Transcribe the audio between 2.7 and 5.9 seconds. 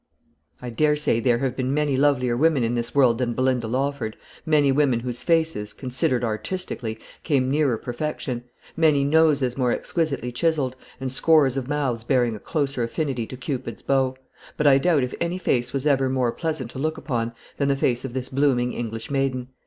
this world than Belinda Lawford; many women whose faces,